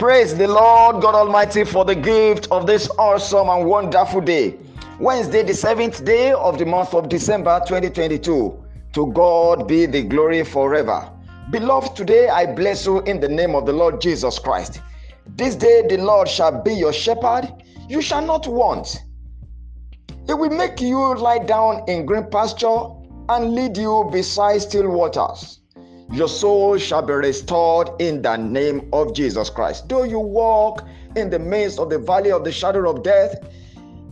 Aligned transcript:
Praise 0.00 0.34
the 0.34 0.48
Lord 0.48 1.02
God 1.02 1.14
Almighty 1.14 1.62
for 1.62 1.84
the 1.84 1.94
gift 1.94 2.48
of 2.50 2.66
this 2.66 2.88
awesome 2.98 3.50
and 3.50 3.66
wonderful 3.66 4.22
day. 4.22 4.58
Wednesday, 4.98 5.42
the 5.42 5.52
seventh 5.52 6.06
day 6.06 6.32
of 6.32 6.58
the 6.58 6.64
month 6.64 6.94
of 6.94 7.10
December 7.10 7.60
2022. 7.66 8.64
To 8.94 9.12
God 9.12 9.68
be 9.68 9.84
the 9.84 10.02
glory 10.02 10.42
forever. 10.42 11.12
Beloved, 11.50 11.94
today 11.96 12.30
I 12.30 12.46
bless 12.46 12.86
you 12.86 13.02
in 13.02 13.20
the 13.20 13.28
name 13.28 13.54
of 13.54 13.66
the 13.66 13.74
Lord 13.74 14.00
Jesus 14.00 14.38
Christ. 14.38 14.80
This 15.36 15.54
day 15.54 15.86
the 15.86 15.98
Lord 15.98 16.30
shall 16.30 16.62
be 16.62 16.72
your 16.72 16.94
shepherd, 16.94 17.52
you 17.86 18.00
shall 18.00 18.24
not 18.24 18.46
want. 18.46 19.04
He 20.26 20.32
will 20.32 20.48
make 20.48 20.80
you 20.80 21.14
lie 21.18 21.40
down 21.40 21.84
in 21.88 22.06
green 22.06 22.24
pasture 22.30 22.86
and 23.28 23.54
lead 23.54 23.76
you 23.76 24.08
beside 24.10 24.62
still 24.62 24.88
waters. 24.88 25.60
Your 26.12 26.28
soul 26.28 26.76
shall 26.76 27.02
be 27.02 27.12
restored 27.12 27.90
in 28.00 28.20
the 28.20 28.36
name 28.36 28.88
of 28.92 29.14
Jesus 29.14 29.48
Christ. 29.48 29.88
Though 29.88 30.02
you 30.02 30.18
walk 30.18 30.84
in 31.14 31.30
the 31.30 31.38
midst 31.38 31.78
of 31.78 31.88
the 31.88 32.00
valley 32.00 32.32
of 32.32 32.42
the 32.42 32.50
shadow 32.50 32.90
of 32.90 33.04
death, 33.04 33.36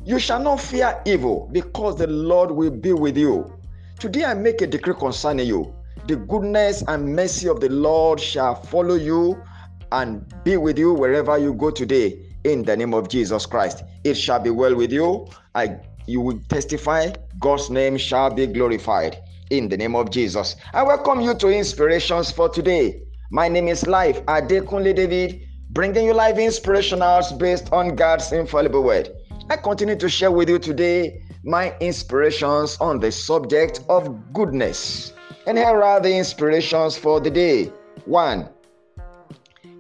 you 0.05 0.21
shall 0.21 0.41
not 0.41 0.61
fear 0.61 1.03
evil 1.05 1.49
because 1.51 1.97
the 1.97 2.07
Lord 2.07 2.53
will 2.53 2.71
be 2.71 2.93
with 2.93 3.17
you. 3.17 3.53
Today 3.99 4.25
I 4.25 4.35
make 4.35 4.63
a 4.63 4.67
decree 4.69 4.95
concerning 4.95 5.49
you. 5.49 5.75
The 6.07 6.15
goodness 6.15 6.85
and 6.87 7.17
mercy 7.17 7.49
of 7.49 7.59
the 7.59 7.69
Lord 7.69 8.21
shall 8.21 8.55
follow 8.55 8.95
you 8.95 9.43
and 9.91 10.25
be 10.45 10.57
with 10.57 10.79
you 10.79 10.95
wherever 10.95 11.37
you 11.37 11.53
go 11.53 11.73
today 11.73 12.17
in 12.45 12.63
the 12.63 12.77
name 12.77 12.95
of 12.95 13.09
Jesus 13.09 13.45
Christ. 13.45 13.83
It 14.05 14.15
shall 14.15 14.39
be 14.39 14.51
well 14.51 14.77
with 14.77 14.93
you. 14.93 15.27
I 15.57 15.81
you 16.07 16.21
will 16.21 16.41
testify 16.49 17.11
God's 17.41 17.71
name 17.71 17.99
shall 17.99 18.31
be 18.31 18.47
glorified 18.47 19.19
in 19.51 19.69
the 19.69 19.77
name 19.77 19.95
of 19.95 20.11
Jesus. 20.11 20.57
I 20.73 20.83
welcome 20.83 21.21
you 21.21 21.35
to 21.35 21.49
Inspirations 21.49 22.31
for 22.31 22.49
today. 22.49 23.03
My 23.31 23.49
name 23.49 23.69
is 23.69 23.87
Life 23.87 24.25
Adekunle 24.27 24.95
David, 24.95 25.43
bringing 25.71 26.07
you 26.07 26.15
live 26.15 26.37
inspirationals 26.37 27.39
based 27.39 27.73
on 27.73 27.95
God's 27.95 28.33
infallible 28.33 28.83
word. 28.83 29.11
I 29.51 29.57
continue 29.57 29.97
to 29.97 30.09
share 30.09 30.31
with 30.31 30.49
you 30.49 30.59
today 30.59 31.23
my 31.45 31.77
inspirations 31.81 32.77
on 32.81 33.01
the 33.01 33.13
subject 33.13 33.85
of 33.89 34.33
goodness. 34.33 35.13
And 35.47 35.57
here 35.57 35.83
are 35.83 36.01
the 36.01 36.15
inspirations 36.15 36.97
for 36.97 37.21
the 37.21 37.31
day. 37.31 37.73
1. 38.05 38.49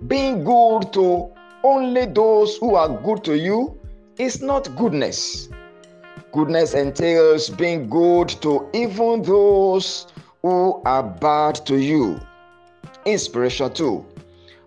Being 0.06 0.44
good 0.44 0.92
to 0.92 1.30
only 1.64 2.06
those 2.06 2.56
who 2.58 2.74
are 2.74 2.89
good 3.02 3.24
to 3.24 3.36
you 3.36 3.78
is 4.19 4.41
not 4.41 4.74
goodness. 4.77 5.48
Goodness 6.32 6.74
entails 6.74 7.48
being 7.48 7.88
good 7.88 8.28
to 8.42 8.68
even 8.74 9.22
those 9.22 10.06
who 10.42 10.82
are 10.84 11.02
bad 11.02 11.54
to 11.66 11.78
you. 11.78 12.20
Inspiration 13.06 13.72
2. 13.72 14.04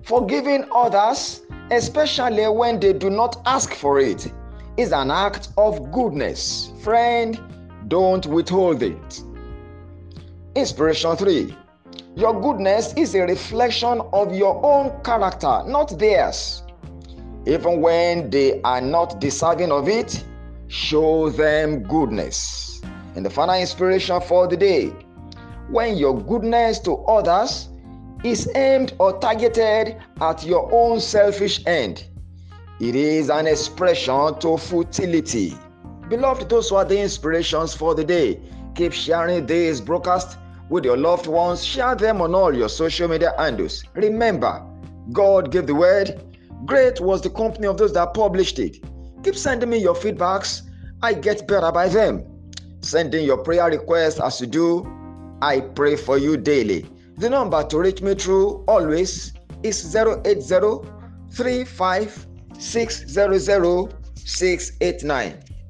Forgiving 0.02 0.66
others, 0.74 1.42
especially 1.70 2.48
when 2.48 2.80
they 2.80 2.94
do 2.94 3.12
not 3.12 3.42
ask 3.46 3.76
for 3.76 4.00
it, 4.00 4.32
is 4.78 4.92
an 4.92 5.12
act 5.12 5.50
of 5.58 5.92
goodness. 5.92 6.72
Friend, 6.82 7.40
don't 7.88 8.26
withhold 8.26 8.82
it. 8.82 9.22
Inspiration 10.56 11.16
3. 11.16 11.56
Your 12.16 12.42
goodness 12.42 12.94
is 12.96 13.14
a 13.14 13.22
reflection 13.22 14.02
of 14.14 14.34
your 14.34 14.60
own 14.66 15.00
character, 15.04 15.64
not 15.68 16.00
theirs. 16.00 16.64
Even 17.46 17.82
when 17.82 18.32
they 18.32 18.62
are 18.64 18.82
not 18.82 19.22
deserving 19.22 19.72
of 19.72 19.88
it, 19.88 20.26
show 20.72 21.30
them 21.30 21.84
goodness. 21.84 22.82
And 23.16 23.26
the 23.26 23.30
final 23.30 23.56
inspiration 23.56 24.22
for 24.22 24.48
the 24.48 24.56
day 24.56 24.94
when 25.70 25.98
your 25.98 26.18
goodness 26.18 26.80
to 26.80 26.96
others 27.06 27.68
is 28.24 28.50
aimed 28.56 28.94
or 29.00 29.20
targeted 29.20 29.98
at 30.22 30.46
your 30.46 30.70
own 30.74 31.00
selfish 31.02 31.62
end, 31.66 32.06
it 32.80 32.96
is 32.96 33.30
an 33.30 33.48
expression 33.48 34.40
to 34.40 34.58
futility. 34.58 35.58
Beloved, 36.10 36.50
those 36.50 36.72
are 36.72 36.86
the 36.86 37.00
inspirations 37.00 37.74
for 37.74 37.94
the 37.94 38.04
day. 38.06 38.40
Keep 38.76 38.94
sharing 38.94 39.46
this 39.46 39.82
broadcast 39.82 40.38
with 40.70 40.86
your 40.86 40.98
loved 40.98 41.28
ones. 41.28 41.66
Share 41.66 41.96
them 41.96 42.22
on 42.22 42.34
all 42.34 42.56
your 42.56 42.70
social 42.70 43.10
media 43.10 43.34
handles. 43.38 43.84
Remember, 43.94 44.66
God 45.12 45.52
gave 45.52 45.68
the 45.68 45.76
word. 45.76 46.24
Great 46.66 47.02
was 47.02 47.22
the 47.22 47.30
company 47.30 47.68
of 47.68 47.78
those 47.78 47.94
that 47.94 48.14
published 48.14 48.58
it. 48.60 48.78
Keep 49.24 49.36
sending 49.36 49.70
me 49.70 49.78
your 49.78 49.96
feedbacks. 49.96 50.64
I 51.04 51.14
get 51.14 51.48
better 51.48 51.72
by 51.72 51.88
them. 51.88 52.24
Sending 52.82 53.26
your 53.26 53.38
prayer 53.38 53.66
requests 53.66 54.20
as 54.20 54.40
you 54.40 54.48
do. 54.48 54.88
I 55.42 55.60
pray 55.60 55.96
for 55.96 56.20
you 56.20 56.38
daily. 56.38 56.86
The 57.18 57.30
number 57.30 57.64
to 57.64 57.80
reach 57.80 58.04
me 58.04 58.14
through 58.14 58.64
always 58.68 59.34
is 59.64 59.96
080 59.96 60.88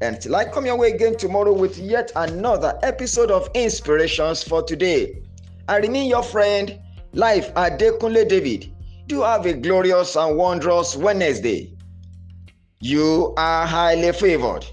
Until 0.02 0.36
I 0.36 0.46
come 0.46 0.66
your 0.66 0.78
way 0.78 0.92
again 0.92 1.16
tomorrow 1.16 1.54
with 1.54 1.78
yet 1.78 2.12
another 2.18 2.78
episode 2.84 3.32
of 3.32 3.50
Inspirations 3.54 4.44
for 4.44 4.64
Today. 4.64 5.24
I 5.70 5.78
remain 5.78 6.10
your 6.10 6.24
friend, 6.24 6.78
Life 7.14 7.54
Adekunle 7.54 8.28
David. 8.28 8.74
Do 9.08 9.22
have 9.22 9.46
a 9.46 9.54
glorious 9.54 10.18
and 10.18 10.36
wondrous 10.36 10.98
Wednesday. 10.98 11.74
You 12.82 13.34
are 13.38 13.66
highly 13.66 14.12
favored. 14.12 14.66